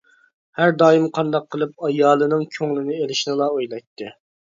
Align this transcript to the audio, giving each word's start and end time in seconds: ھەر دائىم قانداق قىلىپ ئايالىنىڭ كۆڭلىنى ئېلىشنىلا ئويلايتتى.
ھەر 0.59 0.71
دائىم 0.81 1.03
قانداق 1.17 1.45
قىلىپ 1.55 1.85
ئايالىنىڭ 1.87 2.45
كۆڭلىنى 2.55 2.97
ئېلىشنىلا 3.03 3.51
ئويلايتتى. 3.53 4.09